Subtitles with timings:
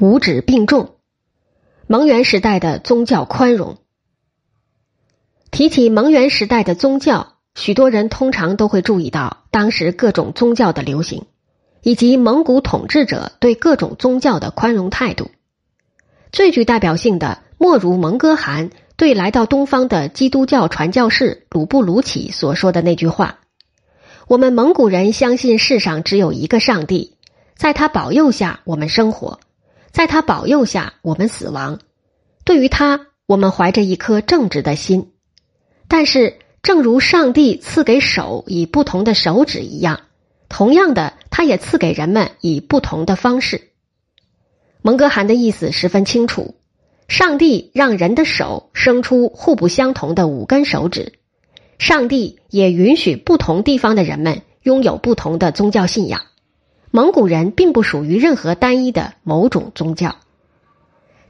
[0.00, 0.94] 五指并重。
[1.88, 3.78] 蒙元时代的宗教宽容。
[5.50, 11.24] 提起蒙元时代的宗教，许多人通常都会注意到当时各种宗教的流行，
[11.82, 15.30] 以及蒙古统治者对各种宗教的宽容态度。
[16.30, 23.40] 最具代表性的，莫如蒙哥汗对来到东方的基督教传教士鲁布鲁起所说的那句话
[24.28, 27.16] ：“我们蒙古人相信世上只有一个上帝，
[27.56, 29.40] 在他保佑下我们生活，
[29.98, 31.80] 在他保佑下我们死亡。
[32.44, 35.10] 对于他，我们怀着一颗正直的心。
[35.88, 40.02] 但是，正如上帝赐给手以不同的手指一样，
[40.48, 43.72] 同样的，他也赐给人们以不同的方式。”
[44.82, 46.54] 蒙哥汗的意思十分清楚：
[47.08, 51.14] 上帝让人的手生出互不相同的五根手指，
[51.80, 56.22] 上帝也允许不同地方的人们拥有不同的宗教信仰。
[56.90, 60.16] 蒙古人并不属于任何单一的某种宗教。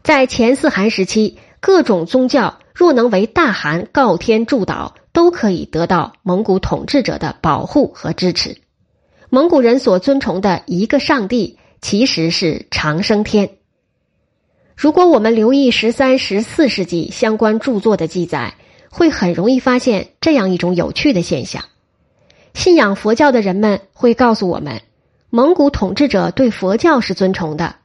[0.03, 8.59] 在前四汗时期，各种宗教若能为大汗告天祝祷，都可以得到蒙古统治者的保护和支持。
[9.30, 11.59] 蒙古人所尊崇的一个上帝。
[11.80, 13.51] 其实是长生天。
[14.77, 18.54] 如果我们留意十三、十四世纪相关著作的记载，
[18.91, 21.63] 会很容易发现这样一种有趣的现象：
[22.52, 24.82] 信仰佛教的人们会告诉我们，
[25.30, 27.76] 蒙古统治者对佛教是尊崇的；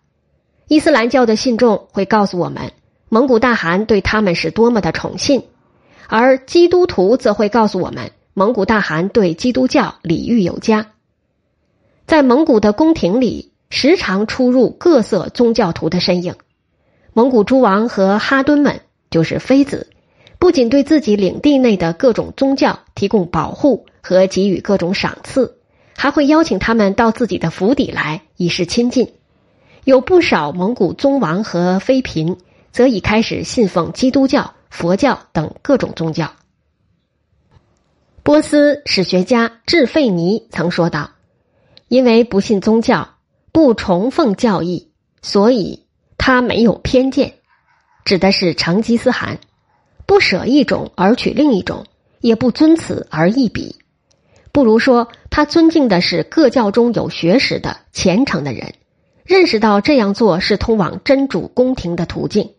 [0.67, 2.71] 伊斯兰教的信众会告诉我们，
[3.09, 5.41] 蒙古大汗对他们是多么的宠信；
[6.07, 10.91] 而基督徒则会告诉我们，蒙古大汗对基督教礼遇有加。
[12.05, 13.51] 在蒙古的宫廷里。
[13.75, 16.35] 时常出入各色宗教徒的身影，
[17.13, 19.87] 蒙古诸王和哈敦们就是妃子，
[20.37, 25.57] 不仅对自己领地内的各种宗教提供保护和给予各种赏赐，
[25.95, 29.13] 还会邀请他们到自己的府邸来以示亲近。
[29.83, 32.37] 有不少蒙古宗王和妃嫔
[32.71, 36.33] 则已开始信奉基督教、佛教等各种宗教。
[38.23, 41.11] 波斯史学家智费尼曾说道
[41.89, 43.09] ：“因为不信宗教。”
[43.53, 44.89] 不崇奉教义，
[45.21, 45.85] 所以
[46.17, 47.35] 他没有偏见，
[48.03, 49.37] 指的是成吉思汗，
[50.07, 51.85] 不舍一种而取另一种，
[52.19, 53.75] 也不尊此而异彼，
[54.53, 58.73] 不如说他尊敬的是各教中有学识的虔诚的人，
[59.25, 62.51] 认识到这样做是通往真主宫廷的途径。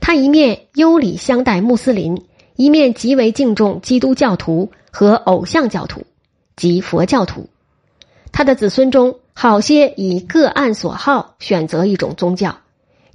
[0.00, 2.24] 他一面优礼相待穆斯林，
[2.54, 6.04] 一面极为敬重基督教徒和偶像教徒
[6.54, 7.48] 及佛教徒。
[8.30, 9.16] 他的子孙中。
[9.36, 12.58] 好些以各案所好选择一种宗教，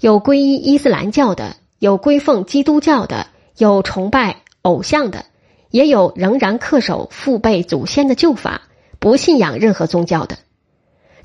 [0.02, 3.28] 有皈依伊斯兰教的，有归奉基督教的，
[3.58, 5.24] 有崇拜偶像的，
[5.72, 8.62] 也有仍然恪守父辈祖先的旧法，
[9.00, 10.38] 不信仰任何宗教的。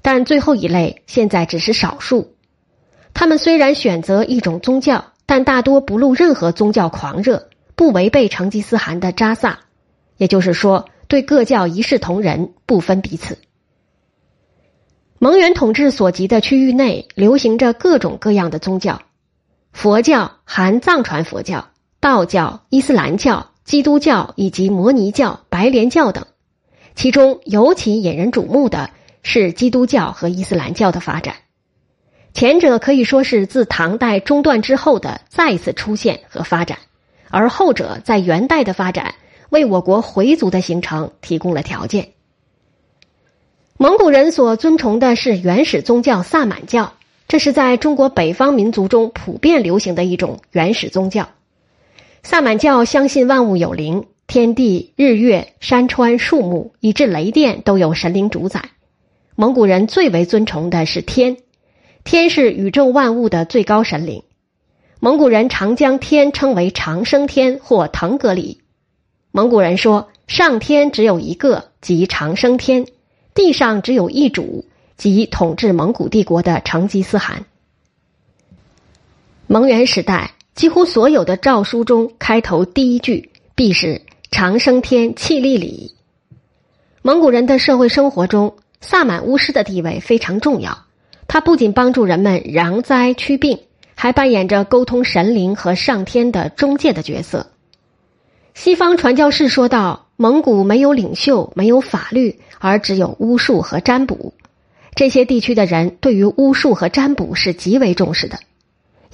[0.02, 2.34] 但最后一类现在只是少数。
[3.14, 9.60] 他们虽然选择一种宗教，但大多不露任何宗教狂热，不违背成吉思汗的扎萨，
[10.16, 13.38] 也就是说，对各教一视同仁，不分彼此。
[15.18, 19.00] 蒙元统治所及的区域内流行着各种各样的宗教，
[19.72, 21.68] 佛教含藏传佛教、
[22.00, 26.26] 道教、伊斯兰教、基督教以及摩尼教、白莲教等。
[26.94, 28.90] 其中尤其引人瞩目的
[29.22, 31.34] 是基督教和伊斯兰教的发展，
[32.32, 36.78] 前者可以说是自唐代中断之后的再次出现和发展，
[37.30, 39.14] 而后者在元代的发展
[39.48, 42.10] 为我国回族的形成提供了条件。
[43.76, 46.94] 蒙古人所尊崇的是原始宗教萨满教，
[47.26, 51.28] 这是在中国北方民族中普遍流行的一种原始宗教。
[52.24, 58.70] 萨满教相信万物有灵，天地、日月、山川、树木，以至雷电都有神灵主宰。
[59.36, 61.36] 蒙古人最为尊崇的是天，
[62.02, 64.22] 天是宇宙万物的最高神灵。
[65.00, 68.62] 蒙古人常将天称为长生天或腾格里。
[69.30, 72.86] 蒙古人说，上天只有一个，即长生天。
[73.34, 74.64] 地上只有一主，
[74.96, 77.44] 即统治蒙古帝国的成吉思汗。
[79.46, 85.92] 蒙元时代，几乎所有的诏书中开头第一句必是“长生天气力礼”。
[87.02, 90.84] 蒙古人的社会生活中，萨满巫师的地位非常重要。
[91.26, 93.58] 他不仅帮助人们攘灾驱病，
[93.94, 97.50] 还扮演着沟通神灵和上天的中介的角色。
[98.54, 100.00] 西方传教士说道。
[100.16, 104.32] 蒙古没有领袖，没有法律，而只有巫术和占卜。
[104.94, 108.38] 这些地区的人对于巫术和占卜是极为重视的。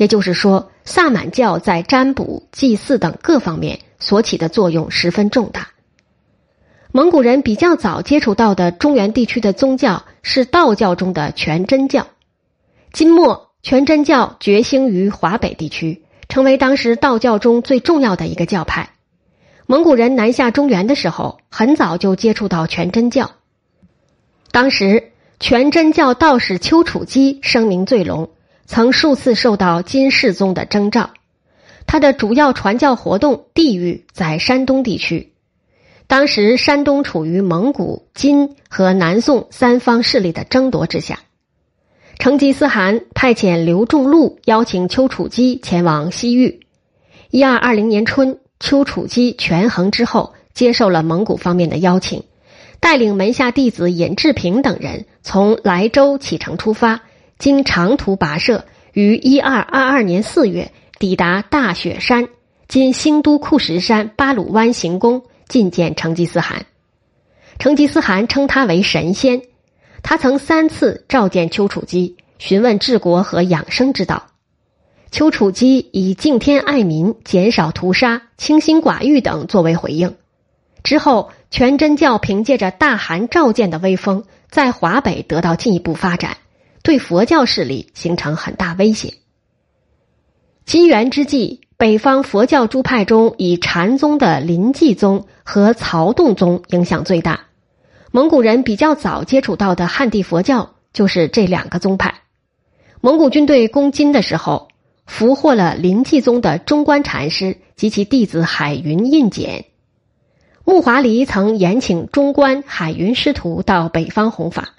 [0.01, 5.69] 也就是说，萨满教在占卜、祭祀等各方面所起的作用十分重大。
[6.91, 12.07] 蒙古人比较早接触到的中原地区的宗教是道教中的全真教。
[12.95, 18.95] 金末全真教觉兴于华北地区，成为当时道教中最重要的一个教派。
[19.67, 23.33] 蒙古人南下中原的时候，很早就接触到全真教。
[24.51, 28.31] 当时，全真教道士丘处机声名最隆，
[28.73, 31.11] 曾数次受到金世宗的征召。
[31.89, 35.33] 他的主要传教活动地域在山东地区。
[36.07, 41.19] 当时，山东处于蒙古、金和南宋三方势力的争夺之下。
[42.21, 46.61] 成吉思汗派遣刘仲禄邀请丘处机前往西域。
[47.31, 52.23] 一二二零年春，丘处机权衡之后，接受了蒙古方面的邀请，
[52.79, 57.03] 带领门下弟子尹志平等人从莱州启程出发，
[57.41, 62.29] 经长途跋涉，于一二二二年四月抵达大雪山
[62.69, 66.67] （今兴都库什山巴鲁湾行宫），觐见成吉思汗。
[67.59, 69.41] 成吉思汗称他为神仙。
[70.03, 74.27] 他曾三次召见丘处机，询问治国和养生之道。
[75.11, 80.15] 丘处机以敬天爱民、减少屠杀、清心寡欲等作为回应。
[80.83, 86.37] 之后，全真教凭借着大汗召见的威风，在华北得到进一步发展，
[86.83, 89.15] 对佛教势力形成很大威胁。
[90.65, 97.47] 金元之际，北方佛教诸派中，以禅宗的临济宗和曹洞宗影响最大。
[98.13, 102.23] 蒙古人比较早接触到的汉地佛教就是这两个宗派。
[103.01, 104.69] 蒙古军队攻金的时候，
[105.07, 109.67] 俘获了临济宗的中观禅师及其弟子海云印简。
[110.65, 114.75] 木华黎曾延请中观、海云师徒到北方弘法。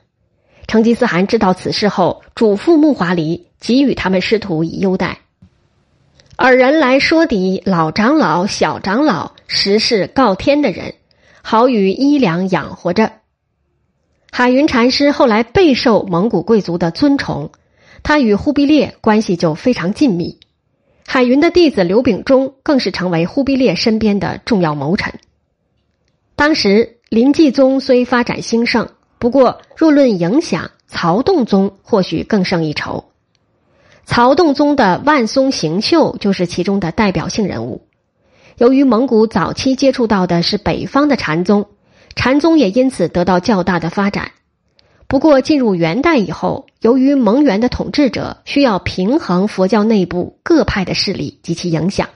[0.68, 5.20] 成吉思汗知道此事后，嘱咐木华黎给予他们师徒以优待。
[6.38, 10.96] 尔人来说敌老长老、小长老，实是告天的人，
[11.42, 13.12] 好与衣粮养活着。
[14.32, 17.52] 海云禅师后来备受蒙古贵族的尊崇，
[18.02, 20.40] 他与忽必烈关系就非常紧密。
[21.06, 25.14] 海云的弟子刘秉忠更是成为忽必烈身边的重要谋臣。
[26.38, 28.88] 当时临济宗虽发展兴盛，
[29.22, 33.06] 不过若论影响，曹洞宗或许更胜一筹。
[34.04, 37.86] 曹洞宗的万松行秀就是其中的代表性人物。
[38.58, 41.68] 由于蒙古早期接触到的是北方的禅宗。
[42.16, 44.32] 禅宗也因此得到较大的发展。
[45.08, 52.10] 不过，进入元代以后，由于蒙元的统治者需要平衡佛教内部各派的势力及其影响，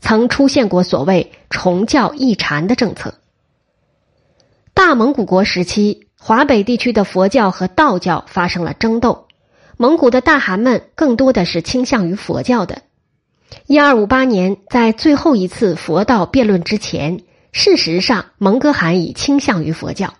[0.00, 3.14] 曾出现过所谓重教抑禅的政策。
[4.74, 9.28] 大蒙古国时期，华北地区的佛教和道教发生了争斗，
[9.76, 12.82] 蒙古的大汗们更多的是倾向于佛教的。
[13.66, 17.20] 一二五八年，在最后一次佛道辩论之前。
[17.50, 20.14] 事实上，蒙哥汗已倾向于佛教。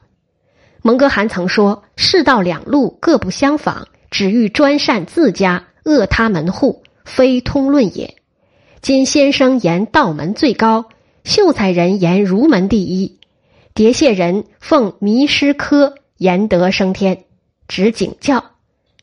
[0.83, 8.15] 蒙哥汗曾说：“世道两路各不相仿，只欲专善自家，恶他门户，非通论也。
[8.81, 10.87] 今先生言道门最高，
[11.23, 13.19] 秀才人言儒门第一，
[13.79, 17.27] 叠谢人奉迷失科，言德升天，
[17.69, 18.43] 指景教；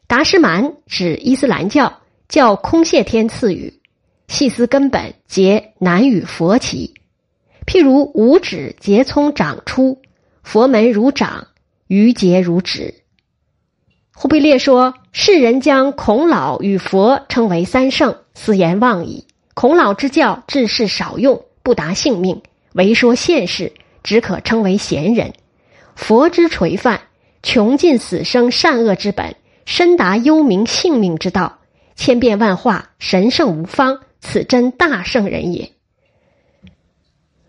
[0.06, 3.80] 达什蛮指伊斯兰教，教空谢天赐予。
[4.28, 6.94] 细思根本，皆难与佛齐。”
[7.66, 10.02] 譬如五指节葱长出，
[10.44, 11.48] 佛门如掌，
[11.88, 12.96] 余节如指。
[14.14, 19.26] 忽必烈说：“世人将孔老与佛称为三圣，此言妄矣。
[19.54, 22.42] 孔老之教治世少用，不达性命，
[22.74, 23.72] 唯说现世，
[24.06, 25.34] 只可称为贤人。
[25.96, 27.02] 佛之垂范，
[27.42, 29.36] 穷尽死生善恶之本，
[29.66, 31.58] 深达幽冥性命之道，
[31.96, 35.72] 千变万化，神圣无方，此真大圣人也。”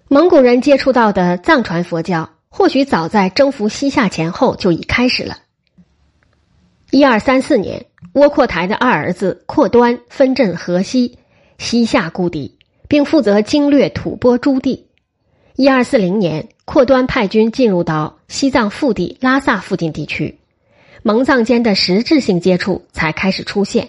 [0.09, 5.37] 蒙古人接触到的藏传佛教，或许早在征服西夏前后就已开始了。
[6.91, 7.85] 一二三四年，
[8.15, 11.19] 窝阔台的二儿子阔端分镇河西、
[11.59, 12.57] 西夏故地，
[12.89, 14.86] 并负责经略吐蕃诸地。
[15.59, 20.39] 一二四零年，阔端派军进入到西藏腹地拉萨附近地区，
[21.03, 23.89] 蒙藏间的实质性接触才开始出现。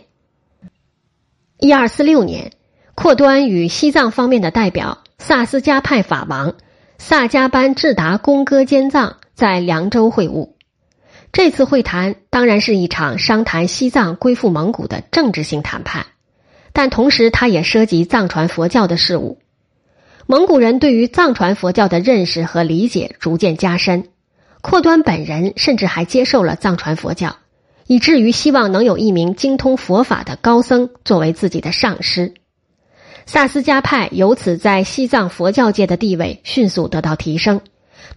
[1.60, 2.54] 一二四六年，
[2.96, 5.00] 阔端与西藏方面的代表。
[5.20, 6.56] 萨斯加派法王
[7.00, 10.52] 萨迦班智达公哥坚藏在凉州会晤。
[11.34, 16.06] 这次会谈当然是一场商谈西藏归附蒙古的政治性谈判，
[16.72, 19.40] 但同时它也涉及藏传佛教的事务。
[20.30, 24.10] 蒙古人对于藏传佛教的认识和理解逐渐加深，
[24.62, 27.38] 阔端本人甚至还接受了藏传佛教，
[27.88, 32.34] 以至于希望能有一名精通佛法的高僧作为自己的上师。
[33.26, 37.62] 萨斯加派由此在西藏佛教界的地位迅速得到提升，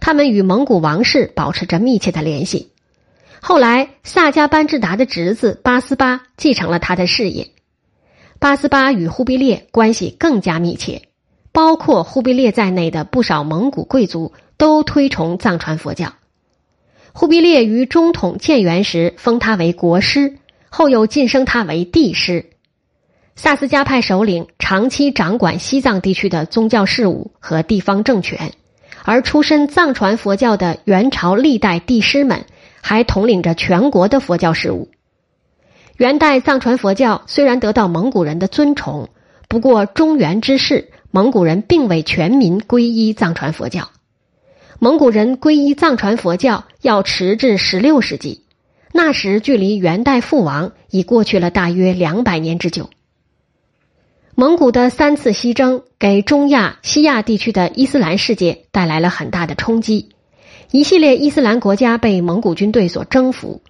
[0.01, 2.73] 他们与蒙古王室保持着密切的联系。
[3.39, 7.51] 后来，萨迦班智达的侄子八思巴继承了他的事业。
[8.37, 11.03] 八思巴与忽必烈关系更加密切，
[11.51, 16.13] 包括忽必烈在内的不少蒙古贵族都推崇藏传佛教。
[17.13, 20.37] 忽必烈于中统建元时封他为国师，
[20.69, 22.45] 后又晋升他为帝师。
[23.35, 28.53] 萨斯加派首领长期掌管西藏地区的宗教事务和地方政权，
[29.03, 32.45] 而出身藏传佛教的元朝历代帝师们
[32.81, 34.89] 还统领着全国的佛教事务。
[35.97, 39.09] 元代藏传佛教虽然得到蒙古人的尊崇，
[39.47, 43.89] 不过中原之事，蒙古人并未全民皈依藏传佛教。
[44.79, 48.45] 蒙古人皈依藏传佛教要迟至十六世纪，
[48.93, 52.89] 那时距离元代覆亡已过去了大约两百年之久。
[54.35, 60.09] 蒙古的三次西征给中亚、西亚地区的伊斯兰世界带来了很大的冲击，
[60.71, 63.61] 一系列伊斯兰国家被蒙古军队所征服。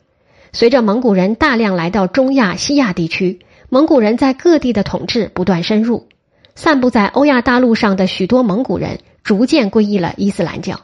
[0.53, 6.07] 随着蒙古人大量来到中亚、西亚地区，蒙古人在各地的统治不断深入，
[6.55, 10.81] 散布在欧亚大陆上的许多蒙古人逐渐皈依了伊斯兰教。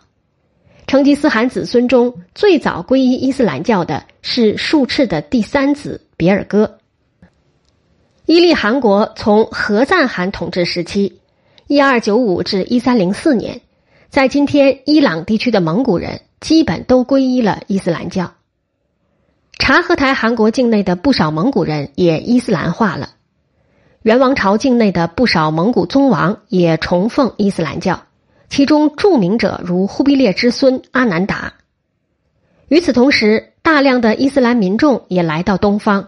[0.88, 6.78] 成吉思汗子孙中最早皈依伊斯兰教的是术赤的第三子别尔哥。
[8.26, 11.20] 伊利汗国从和赞汗统治时期
[11.68, 13.62] （一二九五至一三零四年），
[14.10, 18.34] 在今天伊朗地区的蒙古人基本都皈依了伊斯兰教。
[19.60, 23.12] 察合台汗国境内的不少蒙古人也伊斯兰化了，
[24.08, 28.04] 元王朝境内的不少蒙古宗王也崇奉伊斯兰教，
[28.48, 31.56] 其中著名者如忽必烈之孙阿难达。
[32.70, 36.08] 与此同时，大量的伊斯兰民众也来到东方，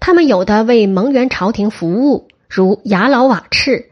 [0.00, 3.90] 他们有的为蒙元朝廷服务，如雅老瓦赤、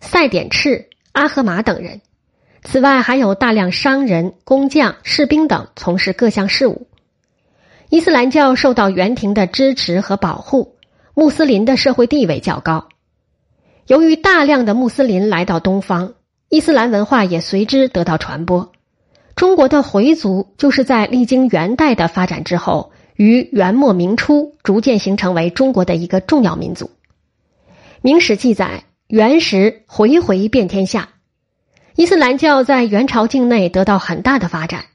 [0.00, 2.00] 赛典赤、阿赫玛等人；
[2.64, 6.88] 此外，还有大量商人、工匠、士兵等从事各项事务。
[7.88, 10.73] 伊斯兰教受到元廷的支持和保护，
[11.14, 12.88] 穆斯林的社会地位较高。
[13.86, 16.14] 由于大量的穆斯林来到东方，
[16.48, 18.72] 伊斯兰文化也随之得到传播。
[19.36, 26.90] 中国的回族就是在历经元代的发展之后，于元末明初逐渐形成为中国的一个重要民族。
[28.02, 31.10] 明史记载，元时回回遍天下，
[31.96, 34.86] 伊斯兰教在元朝境内得到很大的发展。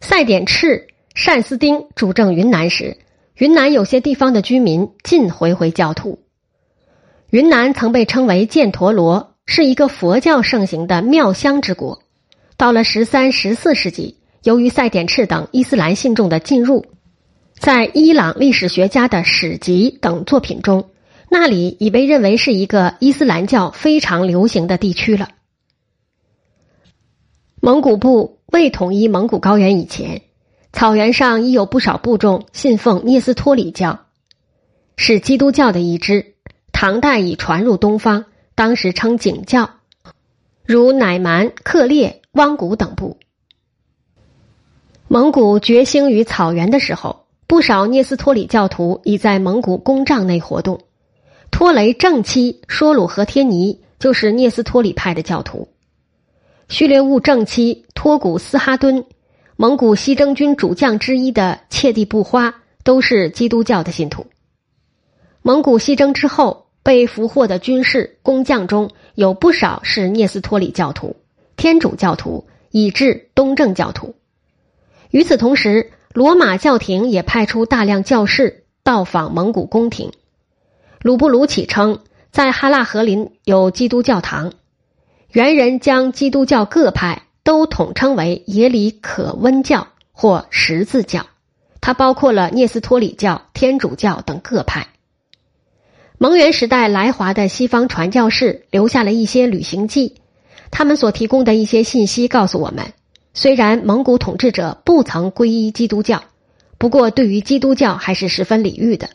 [0.00, 0.88] 赛典赤。
[1.14, 2.96] 善思丁主政云南时，
[3.38, 6.18] 云南有些地方的居民尽回回教徒。
[7.30, 12.02] 云南曾被称为犍陀罗，是一个佛教盛行的庙香之国。
[12.56, 16.86] 到了十三、十四世纪，由于赛典赤等伊斯兰信众的进入，
[17.56, 20.90] 在伊朗历史学家的史籍等作品中，
[21.30, 25.28] 那里已被认为是一个伊斯兰教非常流行的地区了。
[27.60, 30.22] 蒙古部未统一蒙古高原以前。
[30.72, 34.06] 草原上已有不少部众信奉聂斯托里教，
[34.96, 36.34] 是基督教的一支。
[36.72, 39.70] 唐代已传入东方，当时称景教，
[40.64, 43.18] 如乃蛮、克烈、汪古等部。
[45.08, 50.82] 蒙古觉兴于草原的时候，不少聂斯托里教徒已在蒙古公帐内活动。
[51.50, 55.68] 托雷正妻说鲁和天尼就是聂斯托里派的教徒，
[56.68, 59.04] 序列兀正妻托古斯哈敦。
[59.60, 64.24] 蒙古西征军主将之一的切蒂布花都是基督教的信徒。
[65.42, 71.16] 蒙古西征之后被俘获的军事工匠中有不少是聂斯托里教徒、
[71.56, 74.14] 天主教徒，以至东正教徒。
[75.10, 80.12] 与此同时，罗马教廷也派出大量教士到访蒙古宫廷。
[81.02, 81.98] 鲁布鲁启称，
[82.30, 84.52] 在哈拉和林有基督教堂。
[85.32, 87.24] 元人将基督教各派。
[87.48, 91.24] 都统称为耶里可温教或十字教，
[91.80, 94.88] 它包括了聂斯托里教、天主教等各派。
[96.18, 100.16] 蒙元时代来华的西方传教士留下了一些旅行记，
[100.70, 102.92] 他们所提供的一些信息告诉我们，
[103.32, 106.24] 虽然蒙古统治者不曾皈依基督教，
[106.76, 109.08] 不过对于基督教还是十分礼遇的。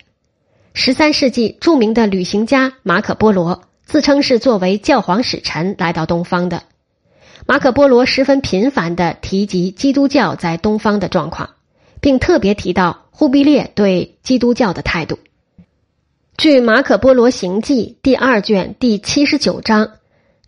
[0.73, 6.63] 十三世纪著名的旅行家马可波罗自称是作为教皇使臣来到东方的。
[7.45, 11.49] 马可波罗十分频繁的提及基督教在东方的状况，
[11.99, 15.19] 并特别提到忽必烈对基督教的态度。
[16.37, 19.91] 据《马可波罗行记》第二卷第七十九章，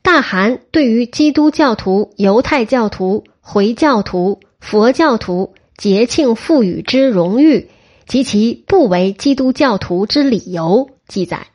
[0.01, 7.69] 大汗对于基督教徒、犹太教徒、回教徒、佛教徒节庆赋予之荣誉
[8.07, 11.47] 及其不为基督教徒之理由记载。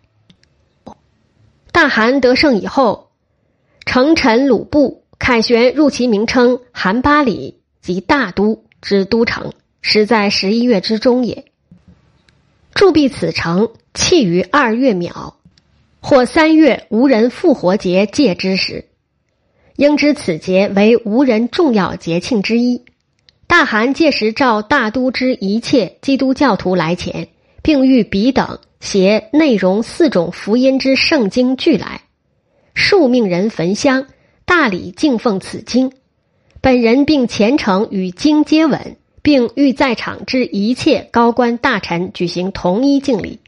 [1.72, 3.08] 大汗得胜以后，
[3.86, 4.99] 成臣鲁布。
[5.20, 11.44] 凯旋入其名称韩巴里即大都之都城，时在十一月之中也。
[12.74, 15.36] 铸币此城，弃于二月卯，
[16.00, 18.86] 或三月无人复活节戒之时，
[19.76, 22.86] 应知此节为无人重要节庆之一。
[23.46, 27.28] 大汗届时召大都之一切基督教徒来前，
[27.62, 32.00] 并欲彼等携内容四种福音之圣经俱来，
[32.72, 34.06] 数命人焚香，
[34.50, 35.92] 大礼敬奉此经。
[36.60, 43.38] 本人并虔诚与经接吻，并欲在场之一切高官大臣举行同一敬礼。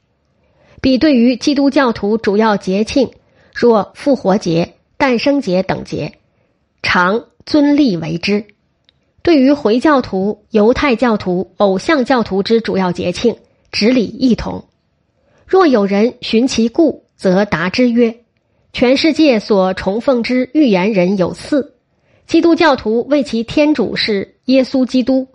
[0.81, 3.11] 彼对于基督教徒主要节庆，
[3.53, 6.13] 若复活节、诞生节等节，
[6.85, 8.47] 常尊立为之。
[9.25, 13.39] 对于回教徒、犹太教徒、偶像教徒之主要节庆，
[13.73, 14.67] 执礼一同。
[15.49, 18.21] 若有人寻其故，则答之曰：
[18.73, 21.75] 全世界所崇奉之预言人有四：
[22.27, 25.29] 基督教徒为其天主是耶稣基督，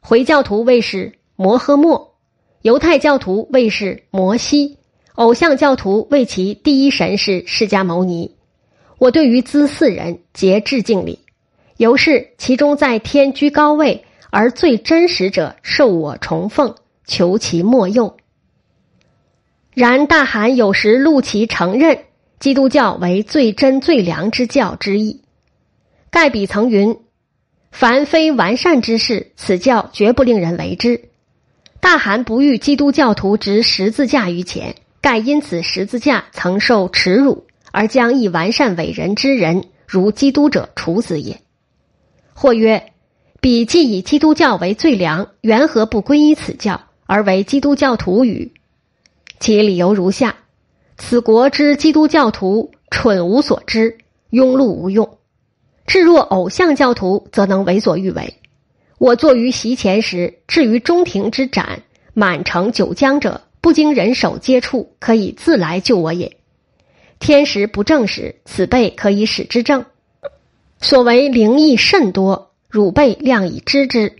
[0.00, 2.14] 回教徒为是摩诃末，
[2.60, 4.76] 犹太教徒为是摩西，
[5.14, 8.36] 偶像教徒为其第一神是释迦牟尼。
[8.98, 11.18] 我对于兹四人皆致敬礼。
[11.78, 16.74] 由是其中在天居高位而最真实者受我崇奉，
[17.06, 18.18] 求其莫佑。
[19.72, 21.98] 然大汗有时录其承认
[22.42, 25.20] 基督教为最真最良之教之意。
[26.10, 26.98] 盖比曾云
[27.70, 31.10] ：“凡非完善之事，此教绝不令人为之。”
[31.78, 41.40] 大汗不欲基督教徒执十字架于前，盖因此十字架曾受耻辱，而将一完善伟人之人如基督者处死也。
[42.34, 42.90] 或曰
[43.40, 48.52] ：“彼既以基督教为最良，缘何不皈依此教，而为基督教徒与？”
[49.38, 50.34] 其理由如下：
[51.04, 53.98] 此国之基督教徒蠢无所知，
[54.30, 55.04] 庸碌无用；
[55.84, 58.34] 至若偶像教徒，则能为所欲为。
[58.98, 61.82] 我坐于席前时，至于中庭之斩
[62.14, 66.36] 满城九江者，不经人手接触，可以自来救我也。
[67.18, 69.84] 天时不正时，此辈可以使之正。
[70.80, 74.14] 所为灵异甚多，汝辈量以知之。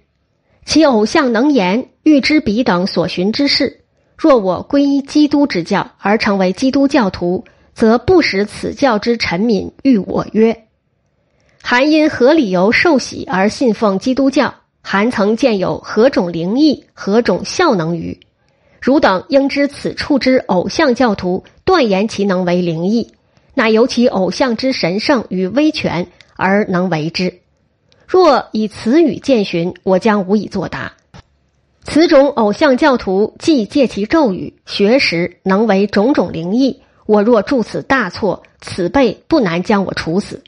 [0.67, 3.82] 其偶像能言，欲知彼等所寻之事。
[4.17, 7.45] 若我皈依基督之教而成为基督教徒，
[7.75, 10.65] 则不使此教之臣民欲我曰
[11.63, 14.55] ：“韩因何理由受洗而信奉基督教？
[14.81, 18.21] 韩曾见有何种灵异，何种效能于？
[18.81, 23.13] 汝等应知此处之偶像教徒断言其能为灵异，
[23.55, 27.41] 乃由其偶像之神圣与威权。”而能为之。
[28.09, 30.95] 若以此语见寻，我将无以作答。
[31.85, 36.81] 此种偶像教徒既借其咒语学识，能为种种灵异。
[37.07, 40.43] 我若著此大错，此辈不难将我处死。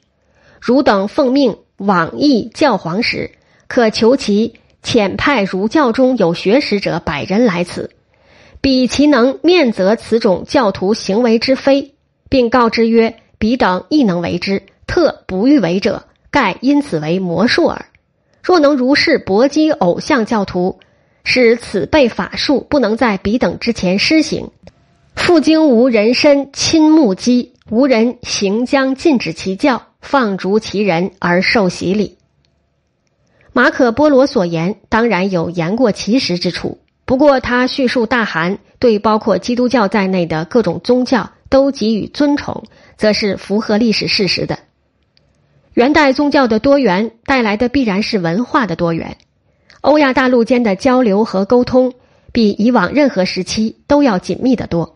[0.60, 3.32] 汝等奉命往诣教皇时，
[3.66, 7.90] 可求其遣派儒教中有学识者百人来此，
[8.60, 11.94] 彼其能面责此种教徒行为之非，
[12.28, 14.62] 并告之曰：彼等亦能为之。
[14.86, 17.86] 特不欲为者，盖因此为魔术耳。
[18.42, 20.78] 若能如是搏击偶像教徒，
[21.24, 24.50] 使此辈法术不能在彼等之前施行，
[25.16, 32.18] 复经无人身亲目击，无人行将禁止其教，放逐其人而受洗礼。
[33.52, 42.64] 马可波罗所言当然有言过其实之处，不过他叙述大汗对包括基督教在内的各种宗教都给予尊崇，
[42.96, 44.58] 则是符合历史事实的。
[45.72, 49.16] 元代宗教的多元带来的必然是文化的多元，
[49.84, 51.92] 欧亚大陆间的交流和沟通
[52.32, 54.94] 比以往任何时期都要紧密得多。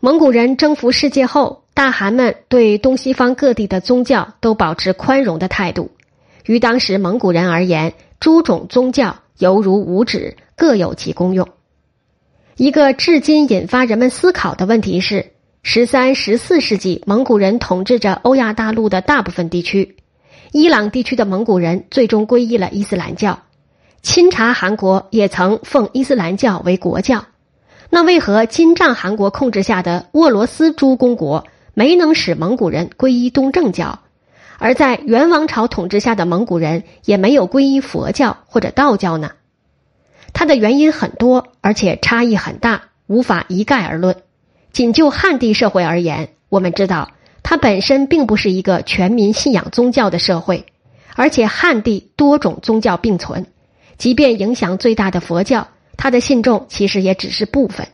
[0.00, 5.92] 蒙古人征服世界后，大汗们对东西方各地的宗教都保持宽容的态度。
[6.46, 11.48] 于当时蒙古人而言，诸种宗教犹如五指，各有其功用。
[12.56, 15.30] 一个至今引发人们思考的问题是。
[15.62, 19.96] 十三、十四世纪，蒙古人统治着欧亚大陆的大部分地区。
[20.50, 23.38] 伊朗地区的蒙古人最终皈依了伊斯兰教。
[24.02, 27.26] 钦察汗国也曾奉伊斯兰教为国教。
[27.90, 34.00] 那为何金帐汗国控制下的沃罗斯诸公国没能使蒙古人皈依东正教，
[34.58, 39.30] 而在元王朝统治下的蒙古人也没有皈依佛教或者道教呢？
[40.32, 44.16] 它的原因很多，而且差异很大，无法一概而论。
[44.70, 50.66] 仅就汉地社会而言，我们知道它本身并不是一个全民信仰宗教的社会，
[51.14, 53.46] 而且汉地多种宗教并存，
[53.98, 57.88] 即便影响最大的佛教，他的信众其实也只是部分，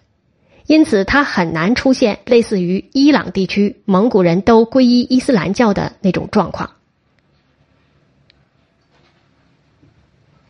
[0.66, 6.70] 因此他很难出现类似于伊朗地区蒙古人都皈依伊斯兰教的那种状况。